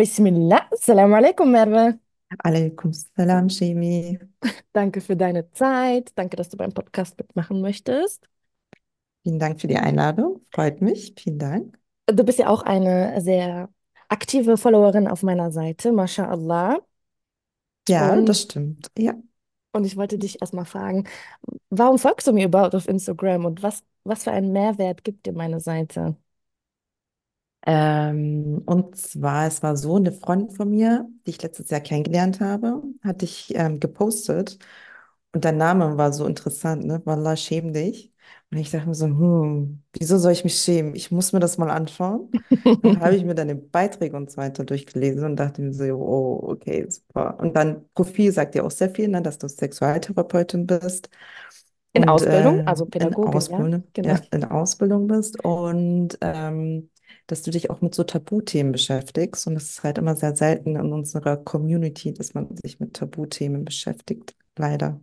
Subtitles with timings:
[0.00, 1.98] Bismillah, Assalamu alaikum, Merve.
[2.44, 4.18] Alaikum salam, Shemi.
[4.72, 6.12] Danke für deine Zeit.
[6.16, 8.28] Danke, dass du beim Podcast mitmachen möchtest.
[9.22, 10.40] Vielen Dank für die Einladung.
[10.52, 11.14] Freut mich.
[11.18, 11.78] Vielen Dank.
[12.06, 13.68] Du bist ja auch eine sehr
[14.08, 16.78] aktive Followerin auf meiner Seite, MashaAllah.
[17.88, 18.90] Ja, Und, das stimmt.
[18.98, 19.14] Ja.
[19.72, 21.04] und ich wollte dich erstmal fragen,
[21.70, 25.32] warum folgst du mir überhaupt auf Instagram und was, was für einen Mehrwert gibt dir
[25.32, 26.16] meine Seite?
[27.66, 32.40] Ähm, und zwar, es war so, eine Freundin von mir, die ich letztes Jahr kennengelernt
[32.40, 34.58] habe, hatte ich ähm, gepostet
[35.32, 37.02] und der Name war so interessant, ne?
[37.04, 38.12] Wallah, schäm dich.
[38.50, 40.94] Und ich dachte mir so, hm, wieso soll ich mich schämen?
[40.96, 42.30] Ich muss mir das mal anschauen.
[42.82, 45.84] Dann habe ich mir dann den Beiträge und so weiter durchgelesen und dachte mir so,
[45.84, 47.38] oh, okay, super.
[47.38, 51.10] Und dann Profil sagt ja auch sehr viel, ne, dass du Sexualtherapeutin bist.
[51.92, 54.08] In und Ausbildung, äh, also in Pädagogin, ja, Ausbildung, genau.
[54.08, 56.88] ja, in Ausbildung bist und ähm,
[57.30, 59.46] dass du dich auch mit so Tabuthemen beschäftigst.
[59.46, 63.64] Und es ist halt immer sehr selten in unserer Community, dass man sich mit Tabuthemen
[63.64, 65.00] beschäftigt, leider.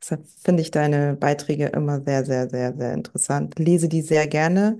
[0.00, 3.58] Deshalb finde ich deine Beiträge immer sehr, sehr, sehr, sehr interessant.
[3.58, 4.78] Lese die sehr gerne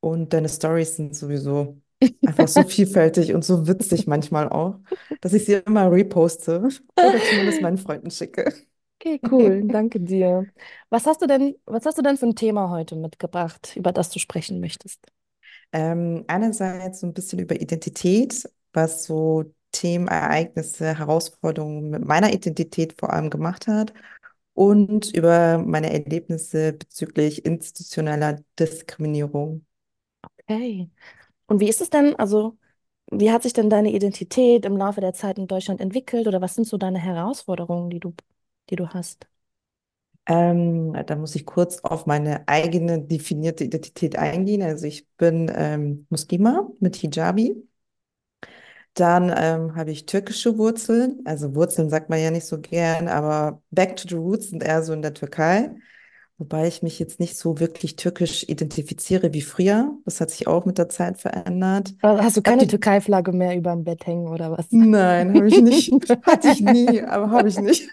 [0.00, 1.80] und deine Stories sind sowieso
[2.24, 4.78] einfach so vielfältig und so witzig manchmal auch,
[5.20, 6.68] dass ich sie immer reposte
[7.02, 8.52] oder zumindest meinen Freunden schicke.
[9.00, 10.48] Okay, cool, danke dir.
[10.90, 14.10] Was hast du denn, was hast du denn für ein Thema heute mitgebracht, über das
[14.10, 15.06] du sprechen möchtest?
[15.72, 22.94] Ähm, einerseits so ein bisschen über Identität, was so Themen, Ereignisse, Herausforderungen mit meiner Identität
[22.98, 23.92] vor allem gemacht hat
[24.54, 29.66] und über meine Erlebnisse bezüglich institutioneller Diskriminierung.
[30.48, 30.90] Okay.
[31.46, 32.58] Und wie ist es denn, also,
[33.12, 36.54] wie hat sich denn deine Identität im Laufe der Zeit in Deutschland entwickelt oder was
[36.56, 38.14] sind so deine Herausforderungen, die du,
[38.70, 39.28] die du hast?
[40.28, 44.62] Ähm, da muss ich kurz auf meine eigene definierte Identität eingehen.
[44.62, 47.56] Also ich bin ähm, Muslima mit Hijabi.
[48.94, 51.20] Dann ähm, habe ich türkische Wurzeln.
[51.24, 54.82] Also Wurzeln sagt man ja nicht so gern, aber Back to the Roots sind eher
[54.82, 55.70] so in der Türkei.
[56.38, 59.96] Wobei ich mich jetzt nicht so wirklich türkisch identifiziere wie früher.
[60.04, 61.94] Das hat sich auch mit der Zeit verändert.
[62.02, 64.66] Also Hast du keine die, Türkei-Flagge mehr über dem Bett hängen oder was?
[64.70, 65.92] nein, habe ich nicht.
[66.22, 67.88] Hatte ich nie, aber habe ich nicht.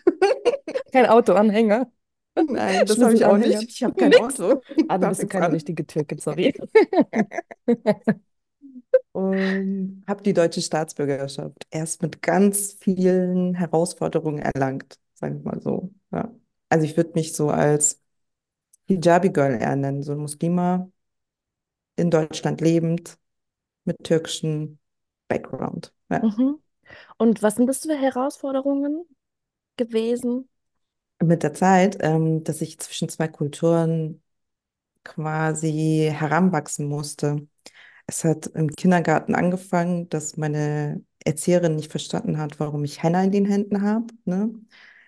[0.91, 1.91] Kein Autoanhänger.
[2.35, 3.63] Nein, das habe ich auch nicht.
[3.63, 4.40] Ich habe kein Nix.
[4.40, 4.62] Auto.
[4.88, 5.51] Ah, du bist keine an.
[5.53, 6.53] richtige Türkin, sorry.
[9.13, 15.94] Und habe die deutsche Staatsbürgerschaft erst mit ganz vielen Herausforderungen erlangt, sagen wir mal so.
[16.12, 16.34] Ja.
[16.69, 18.01] Also ich würde mich so als
[18.88, 20.90] Hijabi-Girl eher nennen, so ein Muslima
[21.96, 23.17] in Deutschland lebend
[23.85, 24.79] mit türkischem
[25.28, 25.94] Background.
[26.09, 26.19] Ja.
[26.19, 26.59] Mhm.
[27.17, 29.06] Und was sind das für Herausforderungen
[29.78, 30.50] gewesen?
[31.27, 34.21] Mit der Zeit, ähm, dass ich zwischen zwei Kulturen
[35.03, 37.47] quasi heranwachsen musste.
[38.07, 43.31] Es hat im Kindergarten angefangen, dass meine Erzieherin nicht verstanden hat, warum ich Henna in
[43.31, 44.07] den Händen habe.
[44.25, 44.53] Ne?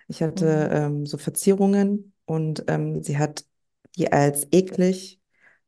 [0.08, 0.72] Ich hatte Mhm.
[0.72, 3.46] ähm, so Verzierungen und ähm, sie hat
[3.96, 5.20] die als eklig,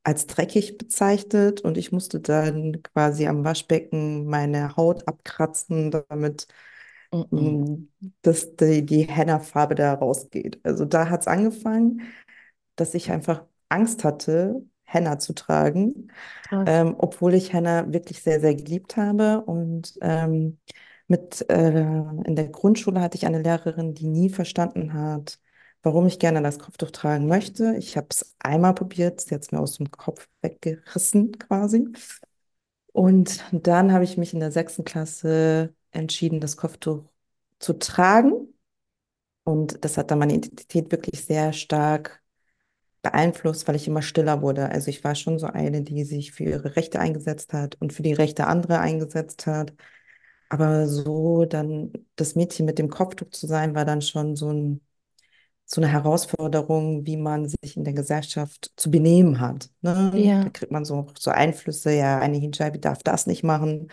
[0.05, 6.47] als dreckig bezeichnet und ich musste dann quasi am Waschbecken meine Haut abkratzen, damit
[7.13, 7.65] Mhm.
[7.71, 7.79] mh,
[8.23, 10.61] dass die, die Henna-Farbe da rausgeht.
[10.65, 12.03] Also da hat es angefangen,
[12.77, 16.11] dass ich einfach Angst hatte, Henna zu tragen
[16.67, 19.43] ähm, obwohl ich Hannah wirklich sehr, sehr geliebt habe.
[19.43, 20.59] Und ähm,
[21.09, 25.41] mit, äh, in der Grundschule hatte ich eine Lehrerin, die nie verstanden hat,
[25.83, 27.77] warum ich gerne das Kopftuch tragen möchte.
[27.79, 31.89] Ich habe es einmal probiert, sie hat es mir aus dem Kopf weggerissen quasi.
[32.93, 37.05] Und dann habe ich mich in der sechsten Klasse entschieden, das Kopftuch
[37.59, 38.49] zu tragen.
[39.45, 42.23] Und das hat dann meine Identität wirklich sehr stark
[43.03, 44.71] beeinflusst, weil ich immer stiller wurde.
[44.71, 48.03] Also ich war schon so eine, die sich für ihre Rechte eingesetzt hat und für
[48.03, 49.75] die Rechte anderer eingesetzt hat.
[50.49, 54.81] Aber so dann das Mädchen mit dem Kopftuch zu sein, war dann schon so ein,
[55.67, 59.71] so eine Herausforderung, wie man sich in der Gesellschaft zu benehmen hat.
[59.83, 60.13] Ne?
[60.13, 60.51] Da Ja.
[60.51, 63.89] kriegt man so, so Einflüsse, ja, eine Hijabi darf das nicht machen,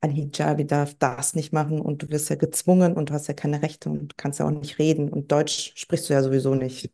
[0.00, 3.34] ein Hijabi darf das nicht machen und du wirst ja gezwungen und du hast ja
[3.34, 6.90] keine Rechte und kannst ja auch nicht reden und Deutsch sprichst du ja sowieso nicht.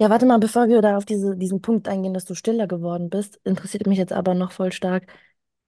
[0.00, 3.10] Ja, warte mal, bevor wir da auf diese, diesen Punkt eingehen, dass du stiller geworden
[3.10, 5.06] bist, interessiert mich jetzt aber noch voll stark.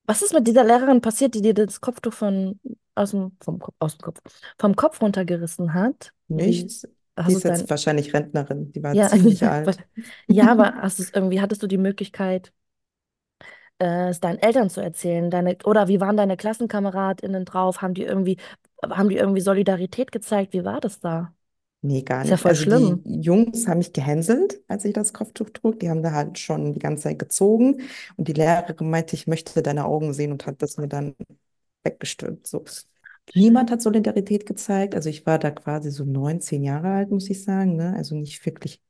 [0.06, 2.60] Was ist mit dieser Lehrerin passiert, die dir das Kopftuch von
[2.94, 4.20] aus dem, vom, Kopf- aus dem Kopf,
[4.58, 6.12] vom Kopf runtergerissen hat?
[6.28, 6.86] Nichts.
[7.26, 7.70] Die hast du es ist jetzt dann?
[7.70, 8.72] wahrscheinlich Rentnerin.
[8.72, 9.80] Die war Ja, ziemlich alt.
[10.28, 12.52] ja, aber hast du es irgendwie, hattest du die Möglichkeit,
[13.78, 15.30] äh, es deinen Eltern zu erzählen?
[15.30, 17.82] Deine, oder wie waren deine KlassenkameradInnen drauf?
[17.82, 18.38] Haben die irgendwie,
[18.82, 20.52] haben die irgendwie Solidarität gezeigt?
[20.52, 21.34] Wie war das da?
[21.82, 22.46] Nee, gar Ist ja nicht.
[22.46, 23.04] voll Also die schlimm.
[23.04, 25.78] Jungs haben mich gehänselt, als ich das Kopftuch trug.
[25.78, 27.82] Die haben da halt schon die ganze Zeit gezogen.
[28.16, 31.14] Und die Lehrerin meinte, ich möchte deine Augen sehen und hat das mir dann
[31.84, 32.46] weggestürmt.
[32.46, 32.64] So.
[33.34, 34.94] Niemand hat Solidarität gezeigt.
[34.96, 37.76] Also ich war da quasi so 19 Jahre alt, muss ich sagen.
[37.76, 37.94] Ne?
[37.96, 38.82] Also nicht wirklich,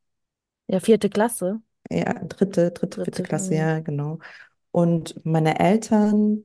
[0.68, 1.60] Ja, vierte Klasse.
[1.90, 3.22] ja, dritte, dritte, vierte Dritte.
[3.22, 3.54] Klasse, hm.
[3.54, 4.18] ja, genau.
[4.76, 6.44] Und meine Eltern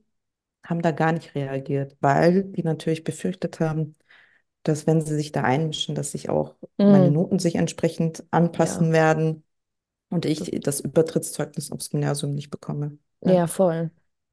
[0.64, 3.96] haben da gar nicht reagiert, weil die natürlich befürchtet haben,
[4.64, 6.56] dass wenn sie sich da einmischen, dass sich auch
[6.86, 8.24] meine Hm, Noten sich entsprechend
[8.54, 9.44] Ja, anpassen werden
[10.10, 12.98] und ich das, das Übertrittszeugnis aufs Gymnasium nicht bekomme.
[13.24, 13.90] Ja, ja, voll.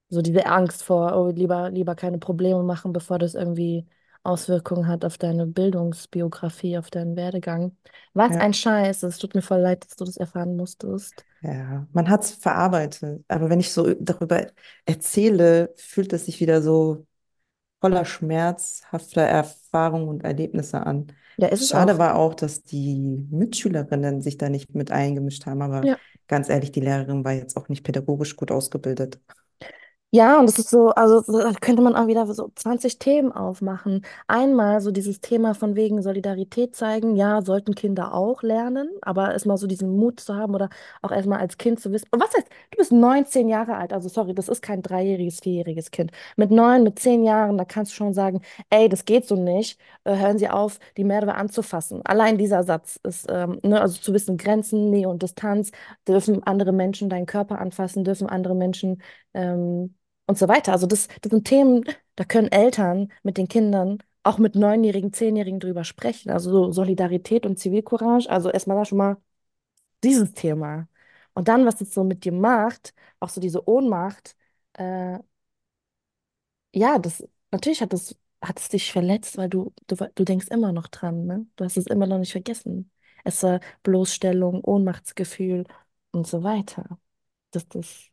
[0.10, 3.88] So diese Angst vor, oh, lieber, lieber keine Probleme machen, bevor das irgendwie
[4.24, 7.78] Auswirkungen hat auf deine Bildungsbiografie, auf deinen Werdegang.
[8.14, 9.04] Was ja, ein Scheiß.
[9.04, 11.26] Es tut mir voll leid, dass du das erfahren musstest.
[11.42, 11.88] ja.
[11.94, 14.48] Man hat es verarbeitet, aber wenn ich so darüber
[14.86, 17.06] erzähle, fühlt es sich wieder so
[17.82, 21.14] voller schmerzhafter Erfahrungen und Erlebnisse an.
[21.38, 22.00] Ja, ist Schade auch.
[22.00, 26.00] war auch, dass die Mitschülerinnen sich da nicht mit eingemischt haben, aber Ja.
[26.28, 29.20] ganz ehrlich, die Lehrerin war jetzt auch nicht pädagogisch gut ausgebildet.
[30.12, 33.32] Ja, und das ist so, also so, da könnte man auch wieder so 20 Themen
[33.32, 34.04] aufmachen.
[34.28, 39.58] Einmal so dieses Thema von wegen Solidarität zeigen, ja, sollten Kinder auch lernen, aber erstmal
[39.58, 40.70] so diesen Mut zu haben oder
[41.04, 44.10] auch erstmal als Kind zu wissen, und was heißt, du bist 19 Jahre alt, also
[44.10, 46.12] sorry, das ist kein dreijähriges, vierjähriges Kind.
[46.38, 48.42] Mit neun, mit zehn Jahren, da kannst du schon sagen,
[48.72, 52.02] ey, das geht so nicht, äh, hören Sie auf, die Merve anzufassen.
[52.04, 55.70] Allein dieser Satz ist, ähm, ne, also zu wissen, Grenzen, Nähe und Distanz,
[56.08, 59.02] dürfen andere Menschen deinen Körper anfassen, dürfen andere Menschen
[59.36, 59.94] ähm,
[60.30, 60.74] und so weiter.
[60.74, 61.86] Also das, das sind Themen,
[62.16, 66.32] da können Eltern mit den Kindern, auch mit Neunjährigen, Zehnjährigen drüber sprechen.
[66.32, 68.30] Also so Solidarität und Zivilcourage.
[68.30, 69.18] Also erstmal da schon mal
[70.04, 70.88] dieses Thema.
[71.34, 74.36] Und dann, was es so mit dir macht, auch so diese Ohnmacht,
[74.74, 75.20] äh,
[76.74, 80.72] ja, das, natürlich hat es, hat es dich verletzt, weil du, du, du denkst immer
[80.72, 81.48] noch dran, ne?
[81.56, 82.92] Du hast es immer noch nicht vergessen.
[83.24, 85.66] Es war Bloßstellung, Ohnmachtsgefühl
[86.12, 87.00] und so weiter.
[87.52, 88.10] Das, das,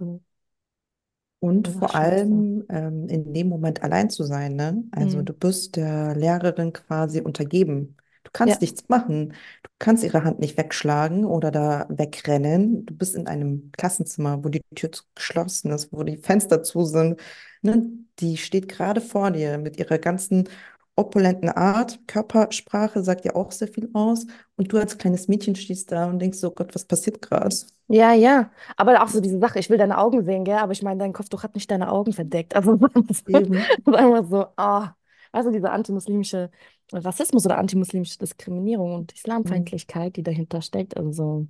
[1.48, 4.82] Und vor allem ähm, in dem Moment allein zu sein, ne?
[4.90, 5.22] Also Mhm.
[5.22, 7.96] du bist der Lehrerin quasi untergeben.
[8.24, 9.30] Du Ja, kannst nichts machen.
[9.62, 12.84] Du kannst ihre Hand nicht wegschlagen oder da wegrennen.
[12.86, 16.84] Du bist in einem Klassenzimmer, wo die Tür zu- geschlossen ist, wo die Fenster zu
[16.84, 17.20] sind.
[17.62, 17.86] Ne?
[18.18, 20.48] Die steht gerade vor dir mit ihrer ganzen
[20.96, 22.00] opulenten Art.
[22.08, 24.26] Körpersprache sagt ja auch sehr viel aus.
[24.56, 27.54] Und du als kleines Mädchen stehst da und denkst so, Gott, was passiert gerade?
[27.88, 30.56] Ja, ja, aber auch so diese Sache, ich will deine Augen sehen, gell?
[30.58, 32.56] Aber ich meine, dein Kopftuch hat nicht deine Augen verdeckt.
[32.56, 32.76] Also
[33.26, 33.70] Eben.
[33.84, 34.94] das ist einfach so, ah,
[35.30, 36.50] also diese antimuslimische
[36.92, 39.12] Rassismus oder antimuslimische Diskriminierung und
[39.44, 39.76] Mhm.
[39.92, 40.96] Islamfeindlichkeit, die dahinter steckt.
[40.96, 41.46] Also,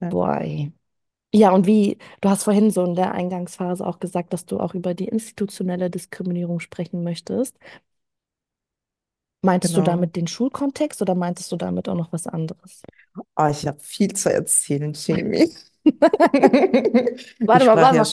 [0.00, 0.40] Ja, boah.
[0.40, 0.72] ey.
[1.34, 4.74] Ja, und wie, du hast vorhin so in der Eingangsphase auch gesagt, dass du auch
[4.74, 7.58] über die institutionelle Diskriminierung sprechen möchtest.
[9.46, 9.92] Meintest du genau.
[9.92, 12.82] damit den Schulkontext oder meintest du damit auch noch was anderes?
[13.34, 15.54] Ah, ich habe viel zu erzählen, Chemie.
[17.46, 18.04] Warte Ich mal, warte ja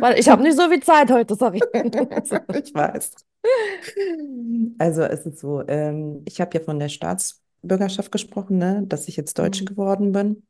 [0.00, 0.18] mal.
[0.18, 1.60] ich habe nicht so viel Zeit heute, sorry.
[2.52, 3.14] Ich weiß.
[4.78, 9.16] Also es ist so, ähm, ich habe ja von der Staatsbürgerschaft gesprochen, ne, dass ich
[9.16, 9.66] jetzt Deutsche Mhm.
[9.66, 10.46] geworden bin.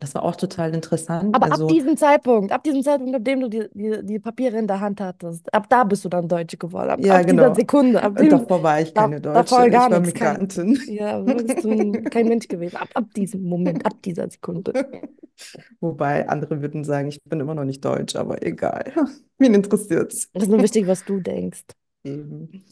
[0.00, 1.34] Das war auch total interessant.
[1.34, 4.56] Aber ab Also diesem Zeitpunkt, ab diesem Zeitpunkt, ab dem du die, die, die Papiere
[4.56, 6.90] in der Hand hattest, ab da bist du dann Deutsche geworden.
[6.90, 7.54] Ab, ja, ab dieser genau.
[7.54, 9.90] Sekunde, ab Und dem, davor war ich keine davor Deutsche, gar ich war.
[9.90, 10.80] Kein, Migrantin.
[10.86, 12.76] ja, bist du ein, kein Mensch gewesen.
[12.76, 14.72] Ab, ab diesem Moment, ab dieser Sekunde.
[15.80, 18.92] Wobei andere würden sagen, ich bin immer noch nicht deutsch, aber egal.
[19.38, 20.30] Wen interessiert's?
[20.32, 21.64] Das ist nur wichtig, was du denkst.
[22.04, 22.64] Eben.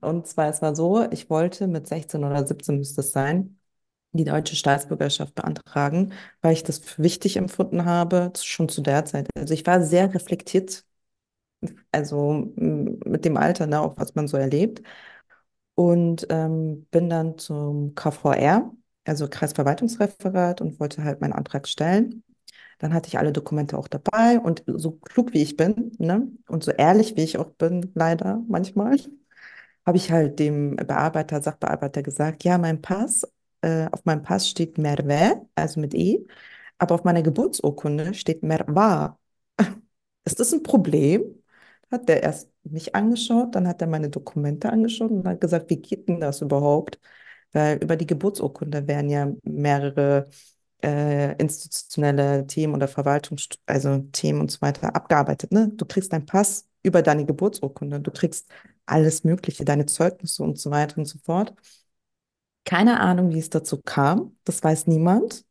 [0.00, 3.58] Und zwar, es war so, ich wollte mit 16 oder 17 müsste es sein,
[4.12, 6.12] die deutsche Staatsbürgerschaft beantragen,
[6.42, 9.28] weil ich das für wichtig empfunden habe, schon zu der Zeit.
[9.36, 10.84] Also ich war sehr reflektiert,
[11.92, 14.82] also mit dem Alter, ne, auch was man so erlebt.
[15.74, 18.72] Und ähm, bin dann zum KVR,
[19.06, 22.24] also Kreisverwaltungsreferat, und wollte halt meinen Antrag stellen.
[22.78, 26.64] Dann hatte ich alle Dokumente auch dabei und so klug wie ich bin, ne, und
[26.64, 28.96] so ehrlich wie ich auch bin, leider manchmal,
[29.86, 33.26] habe ich halt dem Bearbeiter, Sachbearbeiter gesagt, ja, mein Pass,
[33.62, 36.26] äh, auf meinem Pass steht Merve, also mit E,
[36.78, 39.18] aber auf meiner Geburtsurkunde steht Merva.
[40.24, 41.22] Ist das ein Problem?
[41.90, 45.76] Hat der erst mich angeschaut, dann hat er meine Dokumente angeschaut und hat gesagt, wie
[45.80, 47.00] geht denn das überhaupt?
[47.52, 50.28] Weil über die Geburtsurkunde werden ja mehrere
[50.82, 55.52] äh, institutionelle Themen oder Verwaltungs, also Themen und so weiter abgearbeitet.
[55.52, 55.70] Ne?
[55.74, 58.50] Du kriegst deinen Pass über deine Geburtsurkunde, du kriegst
[58.86, 61.54] alles Mögliche, deine Zeugnisse und so weiter und so fort.
[62.70, 64.36] Keine Ahnung, wie es dazu kam.
[64.44, 65.44] Das weiß niemand.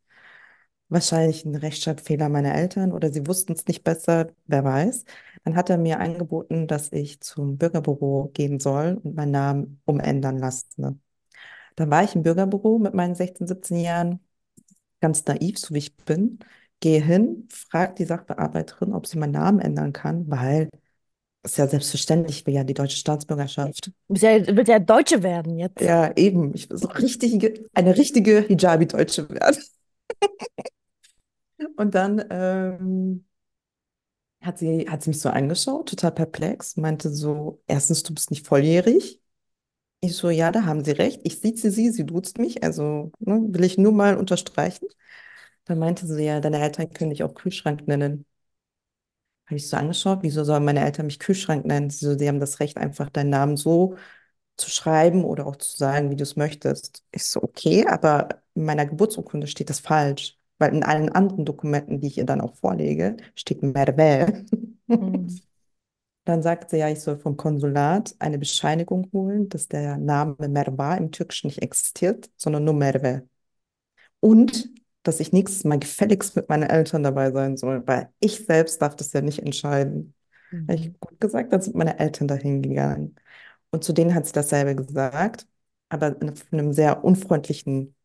[0.87, 5.03] Wahrscheinlich ein Rechtschreibfehler meiner Eltern oder sie wussten es nicht besser, wer weiß.
[5.43, 10.37] Dann hat er mir angeboten, dass ich zum Bürgerbüro gehen soll und meinen Namen umändern
[10.37, 11.03] lassen.
[11.75, 14.21] Dann war ich im Bürgerbüro mit meinen 16, 17 Jahren,
[15.01, 16.39] ganz naiv, so wie ich bin,
[16.79, 20.69] gehe hin, frage die Sachbearbeiterin, ob sie meinen Namen ändern kann, weil
[21.41, 23.87] Ist ja selbstverständlich, ich will ja die deutsche Staatsbürgerschaft.
[23.87, 25.79] Du bist ja, willst ja Deutsche werden jetzt.
[25.79, 26.53] Ja, eben.
[26.53, 29.63] Ich will so richtige, eine richtige Hijabi-Deutsche werden.
[31.77, 33.25] Und dann ähm,
[34.41, 38.47] hat sie, hat sie mich so angeschaut, total perplex, meinte so, erstens, du bist nicht
[38.47, 39.21] volljährig.
[40.01, 41.21] Ich so, ja, da haben Sie recht.
[41.25, 44.87] Ich sieze sie, sie duzt mich, also ne, will ich nur mal unterstreichen.
[45.65, 48.25] Dann meinte sie, ja, deine Eltern können dich auch Kühlschrank nennen.
[49.49, 51.89] Habe ich so angeschaut, wieso sollen meine Eltern mich Kühlschrank nennen?
[51.89, 53.95] Sie so, sie haben das Recht, einfach deinen Namen so
[54.57, 57.03] zu schreiben oder auch zu sagen, wie du es möchtest.
[57.11, 61.99] Ich so, okay, aber in meiner Geburtsurkunde steht das falsch, weil in allen anderen Dokumenten,
[61.99, 64.45] die ich ihr dann auch vorlege, steht Merve.
[64.87, 65.39] Mhm.
[66.25, 70.95] Dann sagt sie, ja, ich soll vom Konsulat eine Bescheinigung holen, dass der Name Merva
[70.95, 73.27] im Türkischen nicht existiert, sondern nur Merve.
[74.19, 74.69] Und
[75.03, 78.95] dass ich nächstes Mal gefälligst mit meinen Eltern dabei sein soll, weil ich selbst darf
[78.95, 80.13] das ja nicht entscheiden.
[80.67, 80.79] Habe Mhm.
[80.79, 83.15] ich gut gesagt, dann sind meine Eltern dahin gegangen.
[83.71, 85.47] Und zu denen hat sie dasselbe gesagt,
[85.89, 87.95] aber in einem sehr unfreundlichen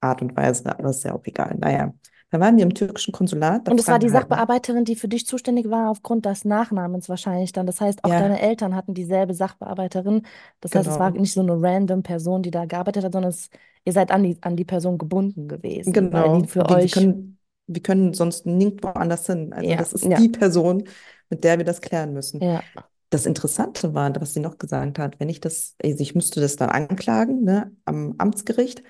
[0.00, 1.56] Art und Weise, aber ist ja auch egal.
[1.58, 1.94] Naja,
[2.32, 4.10] da waren wir im türkischen Konsulat, Und es war die halt?
[4.10, 7.66] Sachbearbeiterin, die für dich zuständig war, aufgrund des Nachnamens wahrscheinlich dann.
[7.66, 10.22] Das heißt, auch deine Ja, Eltern hatten dieselbe Sachbearbeiterin.
[10.60, 11.20] Das heißt, es war genau.
[11.20, 13.50] nicht so eine random Person, die da gearbeitet hat, sondern es,
[13.84, 16.48] ihr seid an die, an die Person gebunden gewesen, weil die Genau.
[16.48, 19.52] für Wir, wir euch, können, wir können sonst nirgendwo anders hin.
[19.52, 20.84] Also ja, das ist ja, die Person,
[21.30, 22.40] mit der wir das klären müssen.
[22.40, 22.64] ja.
[23.10, 26.56] Das Interessante war, was sie noch gesagt hat, wenn ich das, also ich müsste das
[26.56, 28.82] dann anklagen, ne, am Amtsgericht.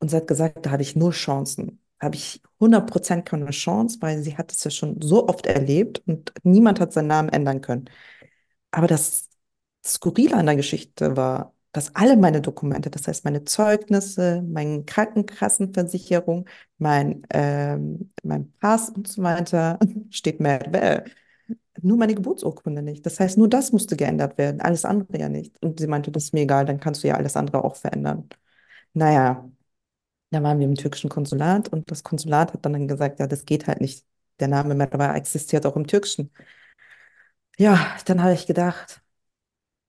[0.00, 1.81] Und sie hat gesagt, da habe ich nur Chancen.
[2.02, 6.32] Habe ich 100% keine Chance, weil sie hat es ja schon so oft erlebt und
[6.42, 7.88] niemand hat seinen Namen ändern können.
[8.70, 9.28] Aber das
[9.84, 16.48] Skurrile an der Geschichte war, dass alle meine Dokumente, das heißt meine Zeugnisse, meine Krankenkassenversicherung,
[16.78, 19.78] mein, ähm, mein Pass und so weiter,
[20.10, 21.04] steht Merve.
[21.82, 23.06] Nur meine Geburtsurkunde nicht.
[23.06, 25.60] Das heißt, nur das musste geändert werden, alles andere ja nicht.
[25.62, 28.28] Und sie meinte, das ist mir egal, dann kannst du ja alles andere auch verändern.
[28.94, 29.50] Naja,
[30.32, 33.66] da waren wir im türkischen Konsulat und das Konsulat hat dann gesagt, ja, das geht
[33.68, 34.04] halt nicht.
[34.40, 36.30] Der Name Merve existiert auch im Türkischen.
[37.58, 38.98] Ja, dann habe ich gedacht,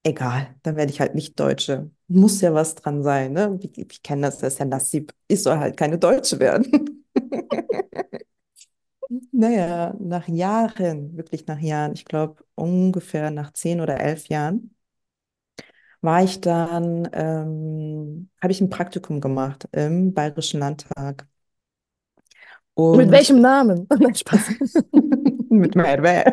[0.06, 1.92] Egal, dann werde ich halt nicht Deutsche.
[2.08, 3.60] Muss ja was dran sein, ne?
[3.62, 5.14] Ich, ich kenne das, das ist ja Nassib.
[5.28, 7.06] Ich soll halt keine Deutsche werden.
[9.32, 14.73] Naja, nach Jahren, wirklich nach Jahren, ich glaube ungefähr nach zehn oder elf Jahren,
[16.04, 21.28] war ich dann, ähm, habe ich ein Praktikum gemacht im Bayerischen Landtag.
[22.92, 23.88] Mit Und welchem Namen?
[24.00, 24.84] Nein, Spaß.
[25.50, 26.24] mit Merve.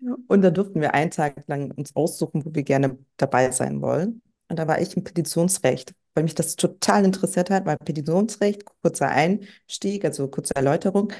[0.28, 4.22] Und da durften wir einen Tag lang uns aussuchen, wo wir gerne dabei sein wollen.
[4.48, 9.08] Und da war ich im Petitionsrecht, weil mich das total interessiert hat, weil Petitionsrecht, kurzer
[9.08, 11.12] Einstieg, also kurze Erläuterung,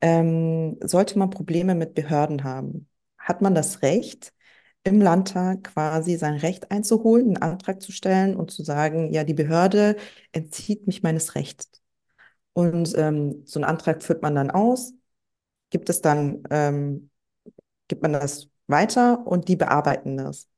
[0.00, 4.33] ähm, sollte man Probleme mit Behörden haben, hat man das Recht,
[4.84, 9.34] im Landtag quasi sein Recht einzuholen, einen Antrag zu stellen und zu sagen, ja, die
[9.34, 9.96] Behörde
[10.32, 11.70] entzieht mich meines Rechts.
[12.52, 14.92] Und ähm, so einen Antrag führt man dann aus,
[15.70, 17.10] gibt es dann ähm,
[17.88, 20.48] gibt man das weiter und die bearbeiten das.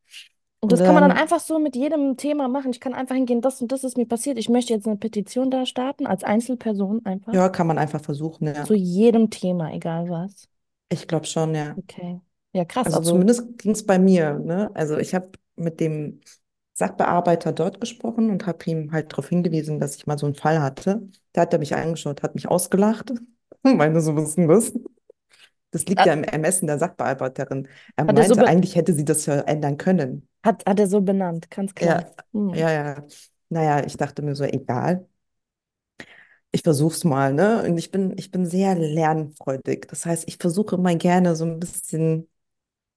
[0.61, 2.71] Und das kann man dann dann, einfach so mit jedem Thema machen.
[2.71, 4.39] Ich kann einfach hingehen, das und das ist mir passiert.
[4.39, 7.33] Ich möchte jetzt eine Petition da starten, als Einzelperson einfach.
[7.35, 8.65] ja, kann man einfach versuchen, ja.
[8.65, 10.49] Zu jedem Thema, egal was.
[10.89, 11.75] Ich glaube schon, ja.
[11.77, 12.21] Okay.
[12.57, 12.93] Ja, krass.
[12.93, 14.71] Also Also, zumindest ging es bei mir, ne?
[14.75, 16.21] Also ich habe mit dem
[16.75, 20.61] Sachbearbeiter dort gesprochen und habe ihm halt darauf hingewiesen, dass ich mal so einen Fall
[20.63, 21.09] hatte.
[21.33, 23.13] Da hat er mich angeschaut, hat mich ausgelacht.
[23.63, 24.73] Meine so, denn das?
[25.71, 27.69] Das liegt äh, ja im Ermessen der Sachbearbeiterin.
[27.97, 30.29] Er hat so, meinte, be eigentlich hätte sie das ja ändern können.
[30.45, 32.05] hat, hat er so benannt, ganz klar.
[32.05, 32.53] Ja, Hm.
[32.55, 33.07] ja, ja.
[33.49, 35.09] Naja, ich dachte mir so, egal.
[36.53, 37.63] Ich versuch's mal, ne?
[37.65, 39.87] Und ich bin, ich bin sehr lernfreudig.
[39.89, 42.29] Das heißt, ich versuche mal gerne so ein bisschen,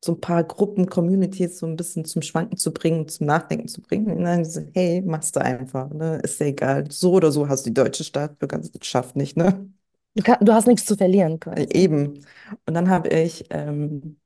[0.03, 3.81] so ein paar Gruppen, Communities so ein bisschen zum Schwanken zu bringen, zum Nachdenken zu
[3.81, 4.11] bringen.
[4.17, 6.17] Und dann so, hey, machst du einfach, ne?
[6.23, 6.89] Ist ja egal.
[6.91, 9.69] So oder so hast du die deutsche Staatsbürgerschaft nicht, ne?
[10.15, 11.67] Du, kann, du hast nichts zu verlieren, Äh, quasi.
[11.71, 12.25] Eben.
[12.65, 14.19] Und dann habe ich, ähm,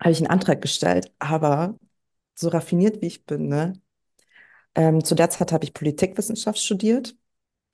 [0.00, 1.76] habe ich einen Antrag gestellt, aber
[2.36, 3.74] so raffiniert wie ich bin, ne?
[4.74, 7.16] Ähm, zu der Zeit habe ich Politikwissenschaft studiert.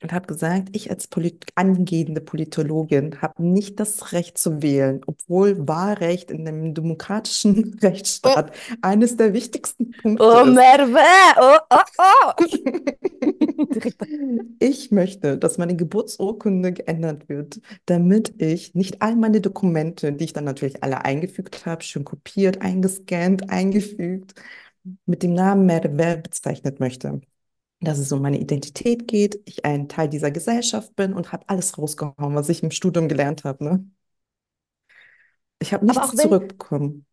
[0.03, 5.67] Und habe gesagt, ich als Polit angehende Politologin habe nicht das Recht zu wählen, obwohl
[5.67, 8.53] Wahlrecht in einem demokratischen Oh, Rechtsstaat
[8.83, 10.55] eines der wichtigsten Punkte oh ist.
[10.55, 10.99] Merve!
[11.41, 12.45] Oh, oh, oh!
[14.61, 20.33] Ich möchte, dass meine Geburtsurkunde geändert wird, damit ich nicht all meine Dokumente, die ich
[20.33, 24.35] dann natürlich alle eingefügt habe, schön kopiert, eingescannt, eingefügt,
[25.07, 27.21] mit dem Namen Merve bezeichnet möchte.
[27.81, 31.79] Dass es um meine Identität geht, ich ein Teil dieser Gesellschaft bin und habe alles
[31.79, 33.65] rausgehauen, was ich im Studium gelernt habe.
[33.65, 33.91] Ne?
[35.61, 37.07] Ich habe nichts wenn, zurückbekommen.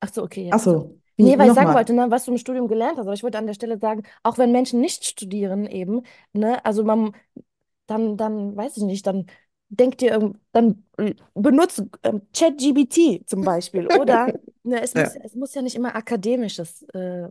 [0.00, 0.60] Ach so, okay, Ach jetzt.
[0.60, 1.74] so, wie, Nee, weil ich sagen nochmal.
[1.74, 4.02] wollte, ne, was du im Studium gelernt hast, aber ich wollte an der Stelle sagen,
[4.24, 7.14] auch wenn Menschen nicht studieren eben, ne, also man,
[7.86, 9.26] dann, dann, weiß ich nicht, dann
[9.70, 14.32] denkt ihr, dann äh, benutzt ähm, ChatGPT zum Beispiel, oder?
[14.64, 15.16] Ne, es muss, Ja.
[15.16, 17.28] es muss ja nicht immer akademisches, äh,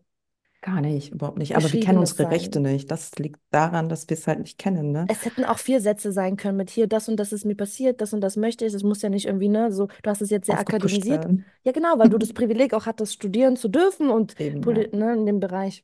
[0.62, 1.56] Gar nicht, überhaupt nicht.
[1.56, 2.74] Aber wir kennen unsere Rechte sein.
[2.74, 2.92] nicht.
[2.92, 5.08] Das liegt daran, dass wir es halt nicht kennen, ne?
[5.08, 8.00] Es hätten auch vier Sätze sein können mit hier, das und das ist mir passiert,
[8.02, 8.74] das und das möchte ich.
[8.74, 11.24] Es muss ja nicht irgendwie, ne, so, du hast es jetzt sehr Aufgepusht akademisiert.
[11.24, 11.46] werden.
[11.64, 14.88] Ja, genau, weil du das Privileg auch hattest, studieren zu dürfen und Eben, ja.
[14.94, 15.84] ne, in dem Bereich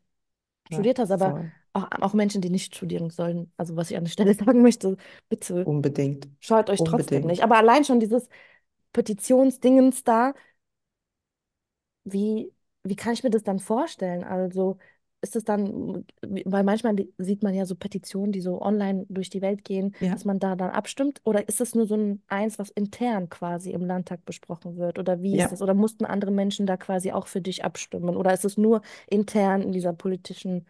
[0.70, 1.52] Ja, studiert hast, aber voll.
[1.74, 3.52] auch, auch Menschen, die nicht studieren sollen.
[3.58, 4.98] Also, was ich an der Stelle sagen möchte,
[5.30, 6.28] bitte Unbedingt.
[6.40, 7.44] scheut euch trotzdem nicht.
[7.44, 7.44] Unbedingt.
[7.44, 8.30] Aber allein schon dieses
[8.94, 10.34] Petitionsdingens da,
[12.04, 12.52] wie,
[12.90, 14.24] wie kann ich mir das dann vorstellen?
[14.24, 14.78] Also,
[15.22, 19.42] ist es dann, weil manchmal sieht man ja so Petitionen, die so online durch die
[19.42, 21.22] Welt gehen, Ja, dass man da dann abstimmt?
[21.24, 25.00] Oder ist es nur so ein eins, was intern quasi im Landtag besprochen wird?
[25.00, 25.52] Oder wie ist ja.
[25.52, 25.62] das?
[25.62, 28.16] Oder mussten andere Menschen da quasi auch für dich abstimmen?
[28.16, 30.68] Oder ist es nur intern in dieser politischen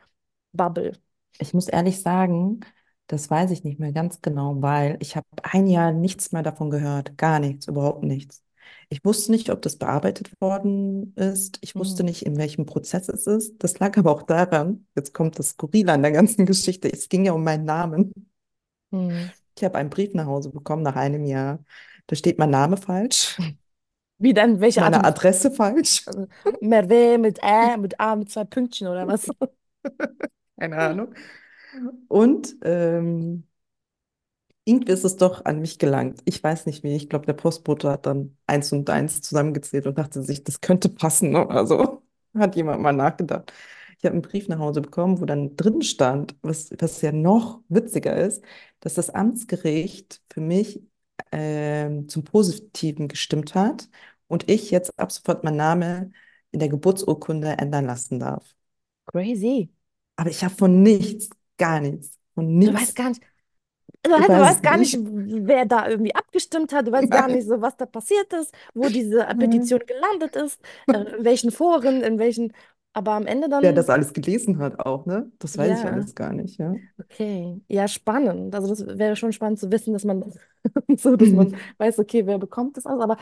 [0.53, 0.93] Bubble?
[1.39, 2.61] Ich muss ehrlich sagen,
[3.07, 6.69] das weiß ich nicht mehr ganz genau, weil ich habe ein Jahr nichts mehr davon
[6.69, 7.17] gehört.
[7.17, 8.43] Gar nichts, überhaupt nichts.
[8.89, 11.59] Ich wusste nicht, ob das bearbeitet worden ist.
[11.61, 12.05] Ich wusste Hm.
[12.05, 13.55] nicht, in welchem Prozess es ist.
[13.63, 16.91] Das lag aber auch daran, jetzt kommt das Skurrile an der ganzen Geschichte.
[16.91, 18.13] Es ging ja um meinen Namen.
[18.91, 19.31] Hm.
[19.55, 21.63] Ich habe einen Brief nach Hause bekommen nach einem Jahr.
[22.07, 23.37] Da steht mein Name falsch,
[24.19, 26.05] Wie dann, welche Art meine und Adresse falsch.
[26.61, 29.27] Merve mit Ä, mit A, mit zwei Pünktchen oder was?
[30.59, 31.13] Keine Ahnung.
[32.07, 33.43] Und ähm,
[34.67, 36.21] irgendwie ist es doch an mich gelangt.
[36.25, 36.95] Ich weiß nicht wie.
[36.95, 40.89] Ich glaube, der Postbote hat dann eins und eins zusammengezählt und dachte sich, das könnte
[40.89, 42.03] passen oder so.
[42.37, 43.51] Hat jemand mal nachgedacht.
[43.99, 47.61] Ich habe einen Brief nach Hause bekommen, wo dann drin stand, was, was ja noch
[47.69, 48.43] witziger ist,
[48.79, 50.81] dass das Amtsgericht für mich
[51.31, 53.89] ähm, zum Positiven gestimmt hat
[54.27, 56.15] und ich jetzt ab sofort meinen Namen
[56.51, 58.55] in der Geburtsurkunde ändern lassen darf.
[59.05, 59.69] Crazy.
[60.15, 62.95] Aber ich habe von nichts, gar nichts, von Du weißt nichts.
[62.95, 63.21] gar nicht,
[64.03, 66.87] du Ich weißt, du weißt gar nicht, wer da irgendwie abgestimmt hat.
[66.87, 69.37] Du weißt gar nicht so, was da passiert ist, wo diese Nein.
[69.39, 72.53] Petition gelandet ist, äh, in welchen Foren, in welchen.
[72.93, 75.31] Aber am Ende Wer dann, das alles gelesen hat auch, ne?
[75.39, 76.75] Das weiß ich ja, alles gar nicht, ja.
[76.99, 77.61] okay.
[77.67, 78.55] Ja, spannend.
[78.55, 80.23] Also das wäre schon spannend zu wissen, dass man
[80.97, 83.01] so, dass man weiß, okay, wer bekommt das alles.
[83.01, 83.17] Aber